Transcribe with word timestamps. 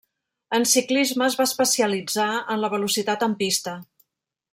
En 0.57 0.63
ciclisme 0.69 1.25
es 1.27 1.35
va 1.41 1.45
especialitzar 1.49 2.27
en 2.55 2.63
la 2.63 2.71
Velocitat 2.77 3.27
en 3.29 3.37
pista. 3.43 3.75